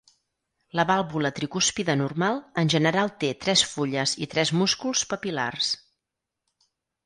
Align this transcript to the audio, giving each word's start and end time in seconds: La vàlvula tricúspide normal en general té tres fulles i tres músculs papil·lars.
La 0.77 0.85
vàlvula 0.91 1.31
tricúspide 1.39 1.95
normal 1.99 2.41
en 2.63 2.73
general 2.75 3.13
té 3.25 3.31
tres 3.45 3.65
fulles 3.77 4.17
i 4.27 4.31
tres 4.35 4.55
músculs 4.63 5.07
papil·lars. 5.15 5.73